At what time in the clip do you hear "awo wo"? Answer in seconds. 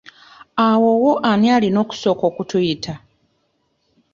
0.67-1.11